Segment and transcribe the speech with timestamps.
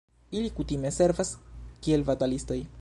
[0.39, 1.33] Ili kutime servas
[1.85, 2.63] kiel batalistoj.